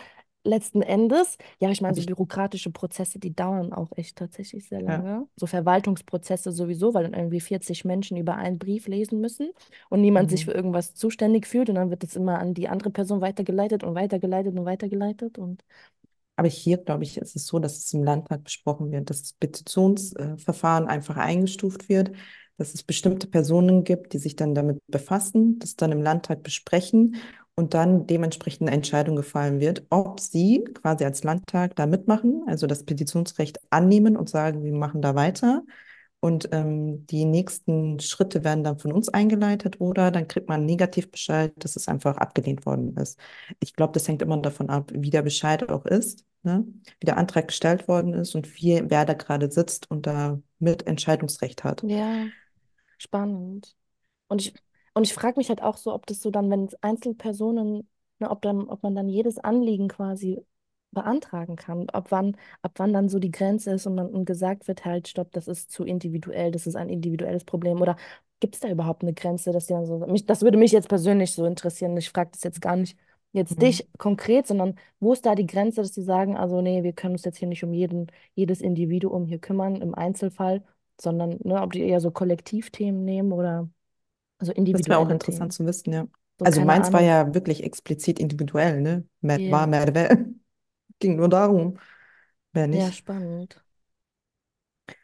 [0.45, 4.81] letzten Endes, ja, ich meine, so ich, bürokratische Prozesse, die dauern auch echt tatsächlich sehr
[4.87, 5.05] ja.
[5.05, 5.27] lange.
[5.35, 9.51] So Verwaltungsprozesse sowieso, weil dann irgendwie 40 Menschen über einen Brief lesen müssen
[9.89, 10.53] und niemand sich für Mhm.
[10.53, 14.57] irgendwas zuständig fühlt und dann wird es immer an die andere Person weitergeleitet und weitergeleitet
[14.57, 15.63] und weitergeleitet und
[16.37, 19.33] Aber hier, glaube ich, ist es so, dass es im Landtag besprochen wird, dass das
[19.33, 22.11] Petitionsverfahren einfach eingestuft wird,
[22.57, 27.15] dass es bestimmte Personen gibt, die sich dann damit befassen, das dann im Landtag besprechen
[27.55, 32.67] und dann dementsprechend eine Entscheidung gefallen wird, ob sie quasi als Landtag da mitmachen, also
[32.67, 35.63] das Petitionsrecht annehmen und sagen, wir machen da weiter.
[36.19, 40.65] Und ähm, die nächsten Schritte werden dann von uns eingeleitet oder dann kriegt man einen
[40.65, 43.19] Negativbescheid, dass es einfach abgelehnt worden ist.
[43.59, 46.65] Ich glaube, das hängt immer davon ab, wie der Bescheid auch ist, ne?
[46.99, 50.87] Wie der Antrag gestellt worden ist und wie, wer da gerade sitzt und da mit
[50.87, 51.83] Entscheidungsrecht hat.
[51.83, 52.25] ja,
[52.97, 53.75] spannend.
[54.27, 54.53] Und ich,
[54.95, 58.31] und ich frage mich halt auch so, ob das so dann, wenn es Einzelpersonen, ne,
[58.31, 60.41] ob dann, ob man dann jedes Anliegen quasi
[60.91, 64.67] beantragen kann, ab wann, ab wann dann so die Grenze ist und dann und gesagt
[64.67, 67.81] wird, halt, stopp, das ist zu individuell, das ist ein individuelles Problem.
[67.81, 67.97] Oder
[68.39, 70.89] gibt es da überhaupt eine Grenze, dass die dann so, mich, das würde mich jetzt
[70.89, 71.97] persönlich so interessieren.
[71.97, 72.97] Ich frage das jetzt gar nicht
[73.33, 73.61] jetzt Mhm.
[73.61, 77.15] dich konkret, sondern wo ist da die Grenze, dass die sagen, also nee, wir können
[77.15, 80.63] uns jetzt hier nicht um jeden, jedes Individuum hier kümmern im Einzelfall,
[81.01, 83.69] sondern ne, ob die eher so Kollektivthemen nehmen oder
[84.39, 85.53] also Das wäre auch interessant Themen.
[85.53, 86.07] zu wissen, ja.
[86.39, 87.01] So, Also meins war Ahnung.
[87.01, 89.07] ja wirklich explizit individuell, ne?
[89.21, 90.09] Mer war Ja, Merve.
[90.99, 91.79] Ging nur darum,
[92.53, 92.91] wer ja, nicht.
[92.91, 93.63] spannend.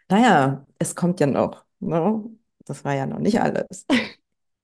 [0.10, 2.24] Naja, es kommt ja noch, ne?
[2.66, 3.86] Das war ja noch nicht alles.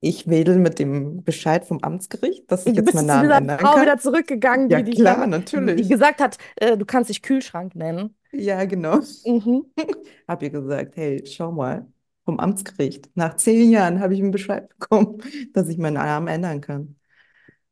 [0.00, 3.82] Ich wedel mit dem Bescheid vom Amtsgericht, dass ich jetzt meinen Namen ändern Frau kann.
[3.82, 5.88] wieder zurückgegangen, Ja, die dich klar, dann, die, die natürlich.
[5.88, 8.16] gesagt hat, äh, du kannst dich Kühlschrank nennen.
[8.32, 9.00] Ja, genau.
[9.24, 9.62] Mhm.
[10.28, 11.86] Hab ihr gesagt, hey, schau mal,
[12.28, 13.08] vom Amtsgericht.
[13.14, 15.22] Nach zehn Jahren habe ich einen Bescheid bekommen,
[15.54, 16.96] dass ich meinen Namen ändern kann.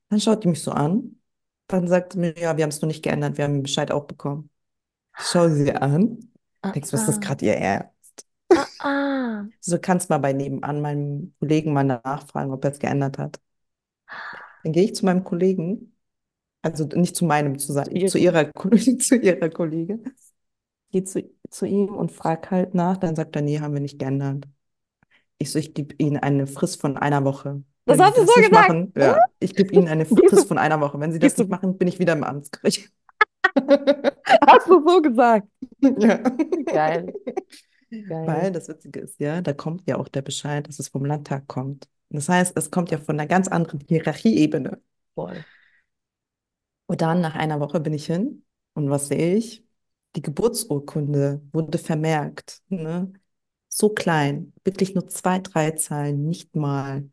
[0.08, 1.20] Dann schaut die mich so an.
[1.66, 3.90] Dann sagt sie mir, ja, wir haben es noch nicht geändert, wir haben den Bescheid
[3.90, 4.48] auch bekommen.
[5.18, 6.30] Ich schaue sie an.
[6.62, 8.26] Ah, Denkst was ist das ah, gerade ihr Ernst?
[8.54, 9.44] ah, ah.
[9.60, 13.38] So kannst mal bei nebenan meinem Kollegen mal nachfragen, ob er es geändert hat.
[14.62, 15.94] Dann gehe ich zu meinem Kollegen,
[16.62, 18.50] also nicht zu meinem, zu, sein, zu ihrer,
[19.00, 20.14] zu ihrer Kollegin,
[20.96, 22.96] gehe zu, zu ihm und frage halt nach.
[22.96, 24.44] Dann sagt er, nee, haben wir nicht geändert.
[25.38, 27.62] Ich so, ich gebe Ihnen eine Frist von einer Woche.
[27.84, 28.68] Das Wenn Sie hast du das so gesagt.
[28.68, 30.98] machen, ja, ich gebe Ihnen eine Frist von einer Woche.
[30.98, 32.90] Wenn Sie das nicht machen, bin ich wieder im Amtsgericht.
[34.46, 35.46] Hast du so gesagt?
[35.80, 36.16] Ja.
[36.64, 37.12] Geil,
[37.90, 38.26] geil.
[38.26, 41.46] Weil das Witzige ist ja, da kommt ja auch der Bescheid, dass es vom Landtag
[41.46, 41.88] kommt.
[42.08, 44.80] Das heißt, es kommt ja von einer ganz anderen Hierarchieebene.
[45.14, 45.44] Voll.
[46.86, 49.65] Und dann nach einer Woche bin ich hin und was sehe ich?
[50.16, 52.62] Die Geburtsurkunde wurde vermerkt.
[52.68, 53.12] Ne?
[53.68, 57.10] So klein, wirklich nur zwei, drei Zeilen, nicht mal.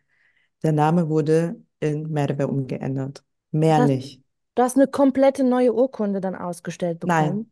[0.63, 3.24] Der Name wurde in Merve umgeändert.
[3.52, 4.24] Mehr Das, nicht.
[4.56, 7.52] du hast eine komplette neue Urkunde dann ausgestellt Nein, bekommen.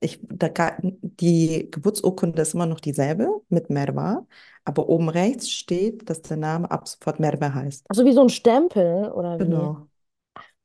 [0.00, 0.50] ich, da,
[0.82, 4.26] die Geburtsurkunde ist immer noch dieselbe mit Merva,
[4.64, 7.86] aber oben rechts steht, dass der Name ab sofort Merve heißt.
[7.88, 9.70] Also wie so ein Stempel oder wie?
[9.72, 9.88] Genau.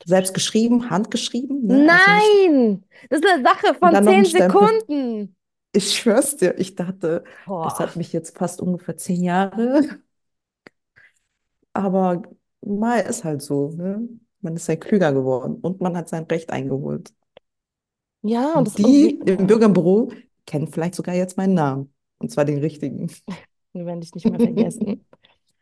[0.05, 1.89] Selbst geschrieben, handgeschrieben, ne?
[1.89, 2.47] Also.
[2.47, 2.85] Nein!
[3.09, 4.25] Das ist eine Sache von zehn.
[4.25, 5.35] Sekunden.
[5.71, 7.79] Ich schwör's dir, ich dachte, das Boah.
[7.79, 9.83] hat mich jetzt fast ungefähr zehn Jahre,
[11.73, 12.23] aber
[12.61, 14.07] mal ist halt so, ne?
[14.41, 17.13] Man ist ja klüger geworden und man hat sein Recht eingeholt.
[18.21, 20.11] Ja, und das Und die im Bürgerbüro
[20.45, 21.93] kennen vielleicht sogar jetzt meinen Namen.
[22.19, 23.11] Und zwar den richtigen.
[23.73, 25.05] wir werden dich nicht mehr vergessen.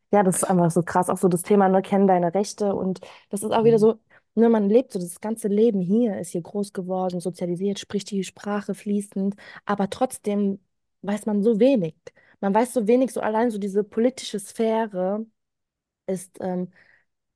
[0.10, 1.10] Ja, das ist einfach so krass.
[1.10, 2.74] Auch so das Thema, ne, kennen deine Rechte.
[2.74, 4.00] Und das ist auch wieder so,
[4.38, 8.24] ne, man lebt so, das ganze Leben hier ist hier groß geworden, sozialisiert, spricht die
[8.24, 10.60] Sprache fließend, aber trotzdem
[11.02, 11.96] weiß man so wenig.
[12.40, 15.26] Man weiß so wenig, so allein so diese politische Sphäre
[16.08, 16.70] ist, ähm,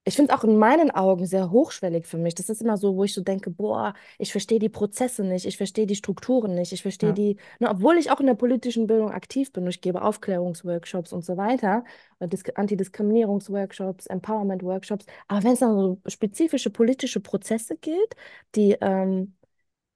[0.03, 2.33] ich finde es auch in meinen Augen sehr hochschwellig für mich.
[2.35, 5.57] Das ist immer so, wo ich so denke, boah, ich verstehe die Prozesse nicht, ich
[5.57, 8.87] verstehe die Strukturen nicht, ich verstehe Ja, die, ne, obwohl ich auch in der politischen
[8.87, 11.83] Bildung aktiv bin, ich gebe Aufklärungsworkshops und so weiter,
[12.19, 18.15] äh, Disk Antidiskriminierungsworkshops, Empowerment-Workshops, aber wenn es dann so spezifische politische Prozesse gilt,
[18.55, 19.35] die, ähm,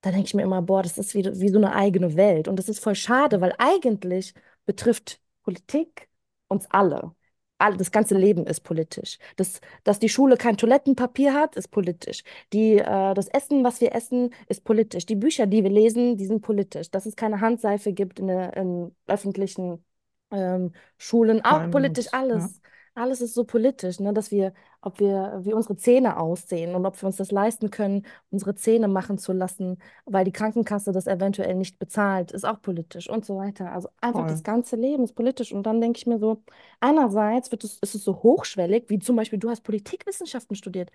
[0.02, 2.48] da denke ich mir immer, boah, das ist wie, wie so eine eigene Welt.
[2.48, 4.34] Und das ist voll schade, weil eigentlich
[4.66, 6.10] betrifft Politik
[6.48, 7.16] uns alle.
[7.58, 9.18] All, das ganze Leben ist politisch.
[9.38, 12.24] Das, dass die Schule kein Toilettenpapier hat, ist politisch.
[12.52, 15.06] Die, äh, das Essen, was wir essen, ist politisch.
[15.06, 16.92] Die Bücher, die wir lesen, die sind politisch.
[16.92, 19.86] Dass es keine Handseife gibt in, der, in öffentlichen
[20.32, 22.12] ähm, Schulen, auch politisch, uns.
[22.12, 22.62] Ja, alles.
[22.98, 24.14] Alles ist so politisch, ne?
[24.14, 24.54] Dass wir,
[24.86, 28.88] ob wir, wie unsere Zähne aussehen und ob wir uns das leisten können, unsere Zähne
[28.88, 33.38] machen zu lassen, weil die Krankenkasse das eventuell nicht bezahlt, ist auch politisch und so
[33.38, 33.72] weiter.
[33.72, 34.44] Also einfach das voll.
[34.44, 35.52] ganze Leben ist politisch.
[35.52, 36.44] Und dann denke ich mir so,
[36.80, 40.92] einerseits wird es, ist es so hochschwellig, wie zum Beispiel du hast Politikwissenschaften studiert.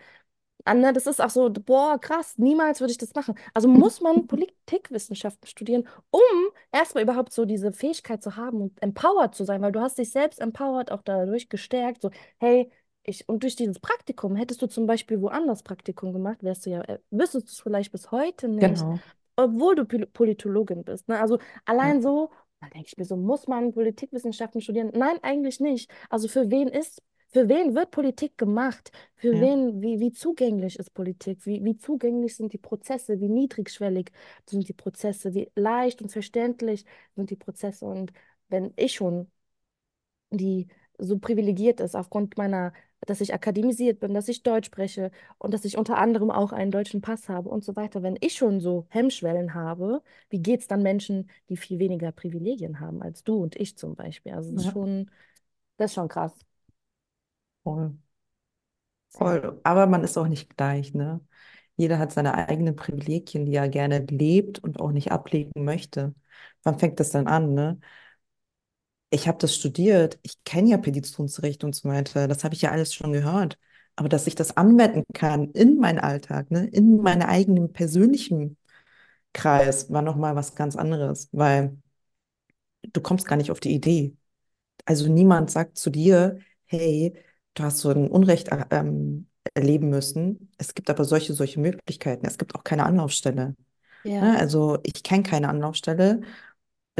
[0.65, 3.35] Anne, das ist auch so, boah, krass, niemals würde ich das machen.
[3.55, 6.21] Also muss man Politikwissenschaften studieren, um
[6.73, 10.11] erstmal überhaupt so diese Fähigkeit zu haben und empowered zu sein, weil du hast dich
[10.11, 12.71] selbst empowered, auch dadurch gestärkt, so, hey,
[13.03, 16.83] ich, und durch dieses Praktikum, hättest du zum Beispiel woanders Praktikum gemacht, wärst du ja,
[16.83, 19.03] äh, wüsstest du es vielleicht bis heute nicht, Genau.
[19.37, 21.09] obwohl du Pol- Politologin bist.
[21.09, 21.19] Ne?
[21.21, 21.39] Also
[21.81, 24.91] Ja, allein so, da denke ich mir so, muss man Politikwissenschaften studieren?
[24.95, 25.91] Nein, eigentlich nicht.
[26.11, 28.91] Also für wen ist, für wen wird Politik gemacht?
[29.17, 31.47] Für ja, wen, wie, wie zugänglich ist Politik?
[31.47, 33.21] Wie, wie zugänglich sind die Prozesse?
[33.21, 34.11] Wie niedrigschwellig
[34.47, 35.33] sind die Prozesse?
[35.35, 36.85] Wie leicht und verständlich
[37.17, 37.87] sind die Prozesse?
[37.87, 38.13] Und
[38.49, 39.31] wenn ich schon
[40.31, 42.73] die so privilegiert ist aufgrund meiner,
[43.07, 46.71] dass ich akademisiert bin, dass ich Deutsch spreche und dass ich unter anderem auch einen
[46.71, 48.03] deutschen Pass habe und so weiter.
[48.03, 52.81] Wenn ich schon so Hemmschwellen habe, wie geht es dann Menschen, die viel weniger Privilegien
[52.81, 54.33] haben als du und ich zum Beispiel?
[54.33, 55.11] Also das ist ja, schon,
[55.79, 56.35] das ist schon krass.
[57.65, 57.95] voll.
[59.09, 59.61] Voll.
[59.65, 61.21] Aber man ist auch nicht gleich, ne?
[61.77, 66.15] Jeder hat seine eigenen Privilegien, die er gerne lebt und auch nicht ablegen möchte.
[66.63, 67.81] Wann fängt das dann an, ne?
[69.11, 72.71] Ich habe das studiert, ich kenne ja Petitionsrecht und so weiter, das habe ich ja
[72.71, 73.59] alles schon gehört.
[73.97, 78.57] Aber dass ich das anwenden kann in meinen Alltag, ne, in meinen eigenen persönlichen
[79.35, 81.77] Kreis, war nochmal was ganz anderes, weil
[82.93, 84.17] du kommst gar nicht auf die Idee.
[84.85, 87.15] Also niemand sagt zu dir, hey,
[87.55, 90.53] du hast so ein Unrecht äh, ähm, erleben müssen.
[90.59, 92.27] Es gibt aber solche, solche Möglichkeiten.
[92.27, 93.57] Es gibt auch keine Anlaufstelle.
[94.21, 94.39] Ne?
[94.39, 96.23] ja, Also ich kenne keine Anlaufstelle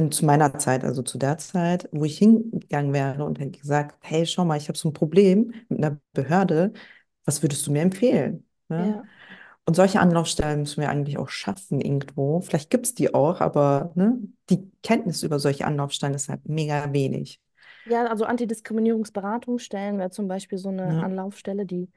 [0.01, 3.97] in, zu meiner Zeit, also zu der Zeit, wo ich hingegangen wäre und hätte gesagt,
[4.03, 6.73] hey, schau mal, ich habe so ein Problem mit einer Behörde.
[7.25, 8.47] Was würdest du mir empfehlen?
[8.69, 8.95] Ne?
[8.95, 9.09] ja.
[9.67, 12.41] Und solche Anlaufstellen müssen wir eigentlich auch schaffen irgendwo.
[12.43, 14.19] Vielleicht gibt es die auch, aber ne,
[14.51, 17.41] die Kenntnis über solche Anlaufstellen ist halt mega wenig.
[17.85, 21.01] Ja, also Antidiskriminierungsberatungsstellen wäre zum Beispiel so eine Ne?
[21.01, 21.91] Anlaufstelle, die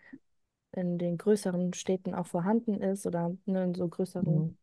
[0.73, 4.55] in den größeren Städten auch vorhanden ist oder ne, in so größeren, Mhm.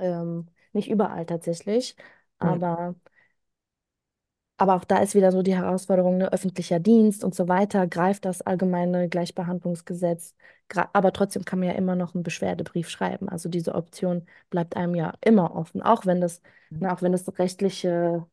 [0.00, 1.96] ähm, nicht überall tatsächlich,
[2.40, 2.48] Ja.
[2.54, 2.94] aber
[4.56, 8.24] Aber auch da ist wieder so die Herausforderung, ne, öffentlicher Dienst und so weiter, greift
[8.24, 10.34] das allgemeine Gleichbehandlungsgesetz.
[10.68, 13.28] Gra- Aber trotzdem kann man ja immer noch einen Beschwerdebrief schreiben.
[13.28, 16.42] Also diese Option bleibt einem ja immer offen, auch wenn das,
[16.80, 18.26] ne, auch wenn es rechtliche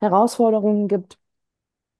[0.00, 1.18] Herausforderungen gibt.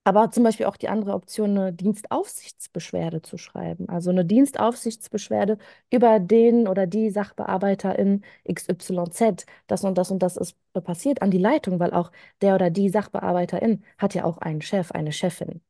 [0.05, 3.87] Aber zum Beispiel auch die andere Option, eine Dienstaufsichtsbeschwerde zu schreiben.
[3.87, 5.57] Also eine Dienstaufsichtsbeschwerde
[5.91, 9.45] über den oder die Sachbearbeiterin XYZ.
[9.67, 12.11] Das und das und das ist passiert an die Leitung, weil auch
[12.41, 15.61] der oder die Sachbearbeiterin hat ja auch einen Chef, eine Chefin.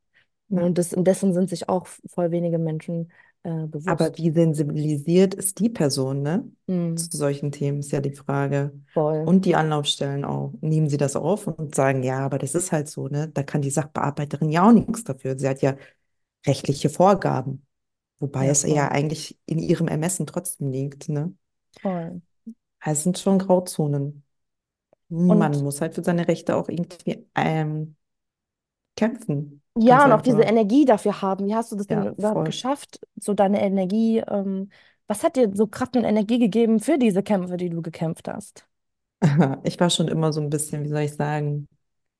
[0.49, 3.11] Und das, dessen sind sich auch voll wenige Menschen
[3.43, 4.17] äh, Aber bewusst.
[4.17, 6.49] wie sensibilisiert ist die Person, ne?
[6.67, 8.71] Mhm, Zu solchen Themen ist ja die Frage.
[8.93, 9.25] voll.
[9.25, 10.53] Und die Anlaufstellen auch.
[10.61, 13.29] Nehmen sie das auf und sagen, ja, aber das ist halt so, ne?
[13.29, 15.37] Da kann die Sachbearbeiterin ja auch nichts dafür.
[15.37, 15.75] Sie hat ja
[16.47, 17.65] rechtliche Vorgaben,
[18.19, 21.35] wobei Ja, es ja eigentlich in ihrem Ermessen trotzdem liegt, ne?
[21.81, 22.21] Voll.
[22.85, 24.23] Es sind schon Grauzonen.
[25.09, 27.95] Man Und muss halt für seine Rechte auch irgendwie ähm,
[28.97, 29.62] kämpfen.
[29.75, 30.43] Ja, Ganz und auch diese einfach.
[30.43, 31.47] Energie dafür haben.
[31.47, 32.45] Wie hast du das denn Ja, überhaupt voll.
[32.45, 32.99] geschafft?
[33.15, 34.69] So deine Energie, ähm,
[35.07, 38.67] was hat dir so Kraft und Energie gegeben für diese Kämpfe, die du gekämpft hast?
[39.63, 41.67] Ich war schon immer so ein bisschen, wie soll ich sagen,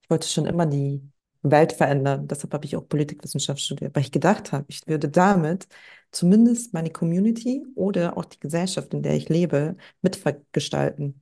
[0.03, 1.01] ich wollte schon immer die
[1.43, 2.27] Welt verändern.
[2.27, 5.67] Deshalb habe ich auch Politikwissenschaft studiert, weil ich gedacht habe, ich würde damit
[6.11, 11.21] zumindest meine Community oder auch die Gesellschaft, in der ich lebe, mitgestalten.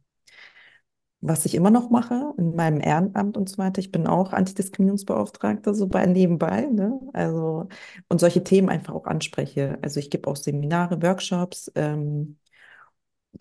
[1.24, 5.76] Was ich immer noch mache in meinem Ehrenamt und so weiter, ich bin auch Antidiskriminierungsbeauftragte,
[5.76, 7.00] so bei nebenbei, ne?
[7.14, 7.68] Also,
[8.10, 9.78] und solche Themen einfach auch anspreche.
[9.84, 12.38] Also ich gebe auch Seminare, Workshops, ähm,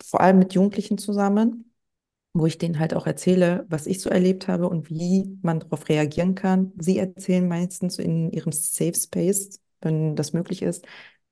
[0.03, 1.65] vor allem mit Jugendlichen zusammen
[2.35, 5.89] wo ich denen halt auch erzähle, was ich so erlebt habe und wie man darauf
[5.89, 6.71] reagieren kann.
[6.79, 10.85] Sie erzählen meistens in ihrem Safe Space, wenn das möglich ist,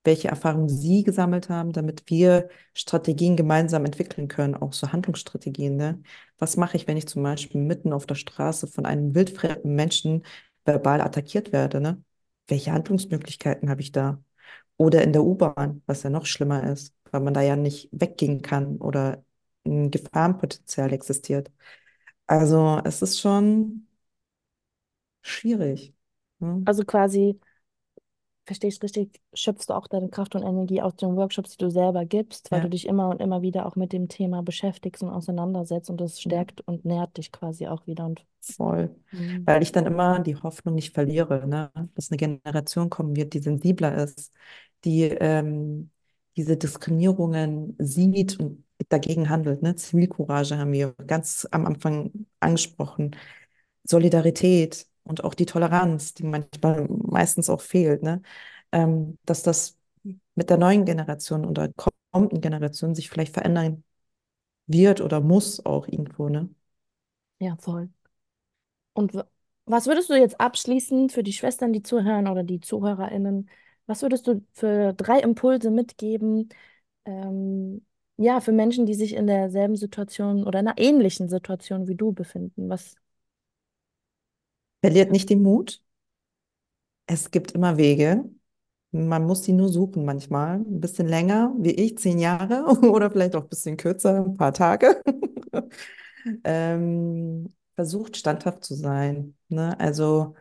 [0.03, 5.75] welche Erfahrungen sie gesammelt haben, damit wir Strategien gemeinsam entwickeln können, auch so Handlungsstrategien.
[5.75, 6.01] Ne?
[6.37, 10.23] Was mache ich, wenn ich zum Beispiel mitten auf der Straße von einem wildfremden Menschen
[10.65, 11.81] verbal attackiert werde?
[11.81, 12.01] Ne?
[12.47, 14.21] Welche Handlungsmöglichkeiten habe ich da?
[14.77, 18.41] Oder in der U-Bahn, was ja noch schlimmer ist, weil man da ja nicht weggehen
[18.41, 19.23] kann oder
[19.65, 21.51] ein Gefahrenpotenzial existiert.
[22.27, 23.87] Also es ist schon
[25.21, 25.93] schwierig.
[26.39, 26.61] Ne?
[26.65, 27.39] Also quasi,
[28.49, 31.57] verstehe ich es richtig, schöpfst du auch deine Kraft und Energie aus den Workshops, die
[31.65, 34.43] du selber gibst, weil du Ja, dich immer und immer wieder auch mit dem Thema
[34.43, 38.05] beschäftigst und auseinandersetzt und das ja, stärkt und nährt dich quasi auch wieder.
[38.05, 38.95] Und voll.
[39.11, 39.45] Mhm.
[39.45, 41.71] Weil ich dann immer die Hoffnung nicht verliere, ne?
[41.95, 44.31] Dass eine Generation kommen wird, die sensibler ist,
[44.85, 45.91] die ähm,
[46.37, 49.61] diese Diskriminierungen sieht und dagegen handelt.
[49.61, 49.75] Ne?
[49.75, 53.15] Zivilcourage haben wir ganz am Anfang angesprochen.
[53.85, 58.21] Solidarität und auch die Toleranz, die manchmal meistens auch fehlt, ne?
[58.71, 59.77] Ähm, dass das
[60.35, 61.69] mit der neuen Generation oder
[62.11, 63.83] kommenden Generation sich vielleicht verändern
[64.67, 66.49] wird oder muss auch irgendwo, ne?
[67.39, 67.89] ja, voll.
[68.93, 69.13] Und
[69.65, 73.49] was würdest du jetzt abschließend für die Schwestern, die zuhören oder die ZuhörerInnen,
[73.85, 76.49] was würdest du für drei Impulse mitgeben,
[77.05, 77.85] ähm,
[78.17, 82.13] ja, für Menschen, die sich in derselben Situation oder in einer ähnlichen Situation wie du
[82.13, 82.69] befinden?
[82.69, 82.95] Was,
[84.81, 85.81] Verliert nicht den Mut.
[87.07, 88.25] Es gibt immer Wege.
[88.91, 90.57] Man muss sie nur suchen manchmal.
[90.57, 94.53] Ein bisschen länger, wie ich, zehn Jahre oder vielleicht auch ein bisschen kürzer, ein paar
[94.53, 95.01] Tage.
[96.43, 99.37] Ähm, versucht standhaft zu sein.
[99.47, 99.79] Ne?
[99.79, 100.35] Also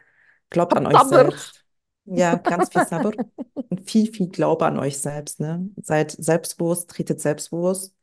[0.51, 1.65] glaubt an euch selbst.
[2.05, 3.13] Ja, ganz viel Sabr
[3.55, 5.41] und viel, viel Glaube an euch selbst.
[5.41, 5.71] Ne?
[5.83, 7.95] Seid selbstbewusst, tretet selbstbewusst.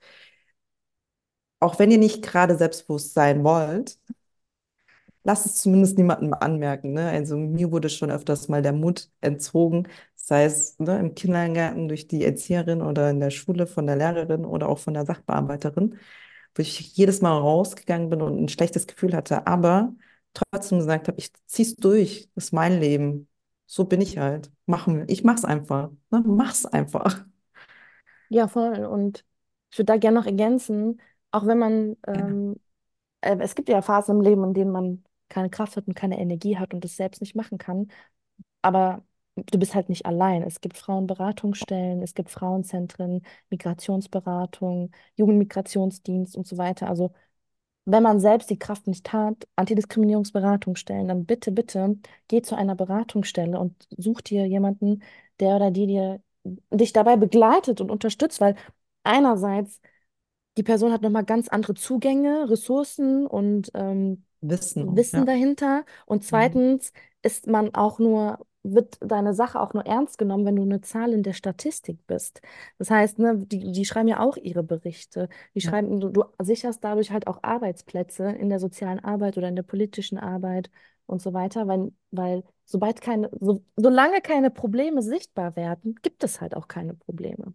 [1.59, 3.97] Auch wenn ihr nicht gerade selbstbewusst sein wollt,
[5.25, 6.93] lasst es zumindest niemandem anmerken.
[6.93, 7.09] Ne?
[7.09, 12.07] Also mir wurde schon öfters mal der Mut entzogen, sei es ne, im Kindergarten durch
[12.07, 15.97] die Erzieherin oder in der Schule von der Lehrerin oder auch von der Sachbearbeiterin,
[16.55, 19.93] wo ich jedes Mal rausgegangen bin und ein schlechtes Gefühl hatte, aber
[20.33, 23.27] trotzdem gesagt habe, ich zieh's durch, das ist mein Leben.
[23.67, 24.51] So bin ich halt.
[24.67, 25.89] Machen, ich mach's einfach.
[26.11, 26.23] Ne?
[26.25, 27.25] Mach's einfach.
[28.29, 28.85] Ja, voll.
[28.85, 29.25] Und
[29.71, 32.55] ich würde da gerne noch ergänzen, auch wenn man, ähm,
[33.21, 36.19] äh, es gibt ja Phasen im Leben, in denen man keine Kraft hat und keine
[36.19, 37.89] Energie hat und das selbst nicht machen kann.
[38.61, 40.43] Aber du bist halt nicht allein.
[40.43, 46.87] Es gibt Frauenberatungsstellen, es gibt Frauenzentren, Migrationsberatung, Jugendmigrationsdienst und so weiter.
[46.89, 47.11] Also
[47.85, 53.59] wenn man selbst die Kraft nicht hat, Antidiskriminierungsberatungsstellen, dann bitte, bitte geh zu einer Beratungsstelle
[53.59, 55.03] und such dir jemanden,
[55.39, 56.21] der oder die dir
[56.71, 58.55] dich dabei begleitet und unterstützt, weil
[59.03, 59.81] einerseits
[60.57, 65.25] die Person hat nochmal ganz andere Zugänge, Ressourcen und ähm, Wissen Wissen ja.
[65.25, 65.85] dahinter.
[66.05, 66.59] Und Mhm.
[66.63, 70.81] zweitens ist man auch nur, wird deine Sache auch nur ernst genommen, wenn du eine
[70.81, 72.41] Zahl in der Statistik bist.
[72.77, 75.29] Das heißt, ne, die, die schreiben ja auch ihre Berichte.
[75.55, 79.47] Die Ja, schreiben, du, du sicherst dadurch halt auch Arbeitsplätze in der sozialen Arbeit oder
[79.47, 80.69] in der politischen Arbeit
[81.07, 86.41] und so weiter, weil, weil sobald keine, so, solange keine Probleme sichtbar werden, gibt es
[86.41, 87.53] halt auch keine Probleme.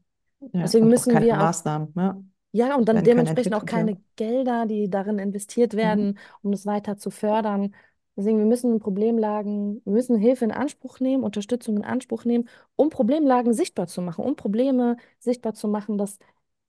[0.53, 0.67] ja.
[0.67, 2.23] Deswegen Und auch müssen keine wir auch Maßnahmen, ja.
[2.53, 6.07] Ja, und dann Werden dementsprechend auch entwickelt, keine Gelder, die darin investiert Mhm.
[6.07, 7.75] werden, um es weiter zu fördern.
[8.17, 12.91] Deswegen, wir müssen Problemlagen, wir müssen Hilfe in Anspruch nehmen, Unterstützung in Anspruch nehmen, um
[12.91, 16.19] Problemlagen sichtbar zu machen, um Probleme sichtbar zu machen, dass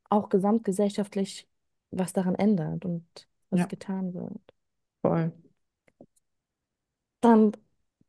[0.10, 1.48] auch gesamtgesellschaftlich
[1.92, 3.06] was daran ändert und
[3.50, 4.42] was Ja, getan wird.
[5.04, 5.32] voll.
[7.22, 7.52] Dann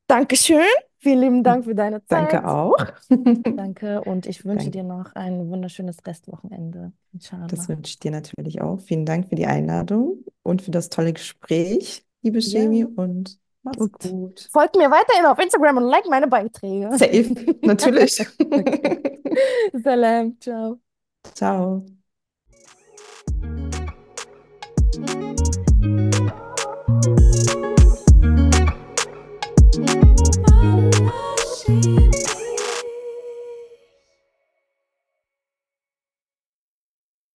[0.09, 0.67] Dankeschön,
[1.03, 2.33] Vielen lieben Dank für deine Zeit.
[2.33, 2.77] Danke auch.
[3.09, 4.71] Danke und ich wünsche Danke.
[4.71, 6.93] dir noch ein wunderschönes Restwochenende.
[7.13, 7.49] Inshallah.
[7.49, 8.79] Das wünsche ich dir natürlich auch.
[8.79, 12.83] Vielen Dank für die Einladung und für das tolle Gespräch, liebe Shemi.
[12.83, 12.87] Ja.
[12.95, 13.99] Und mach's gut.
[13.99, 14.49] gut.
[14.53, 16.89] Folgt mir weiterhin auf Instagram und like meine Beiträge.
[16.93, 18.25] Safe, natürlich.
[19.83, 20.79] Salam, ciao.
[21.35, 21.85] Ciao.